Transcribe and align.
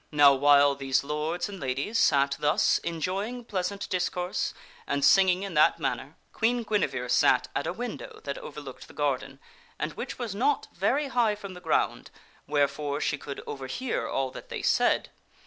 Now 0.11 0.33
while 0.33 0.73
these 0.73 1.03
lords 1.03 1.47
and 1.47 1.59
ladies 1.59 1.99
sat 1.99 2.35
thus 2.39 2.79
enjoying 2.79 3.45
pleasant 3.45 3.87
discourse 3.89 4.51
and 4.87 5.05
singing 5.05 5.43
in 5.43 5.53
that 5.53 5.77
manner, 5.77 6.17
Queen 6.33 6.63
Guinevere 6.63 7.07
sat 7.07 7.49
at 7.55 7.67
a 7.67 7.71
window 7.71 8.19
that 8.23 8.39
over 8.39 8.59
looked 8.59 8.87
the 8.87 8.95
garden, 8.95 9.39
and 9.77 9.93
which 9.93 10.17
was 10.17 10.33
not 10.33 10.67
very 10.73 11.09
high 11.09 11.35
from 11.35 11.53
the 11.53 11.61
ground, 11.61 12.09
where 12.47 12.67
fore 12.67 12.99
she 12.99 13.19
could 13.19 13.43
overhear 13.45 14.07
all 14.07 14.31
that 14.31 14.49
they 14.49 14.63
said. 14.63 15.11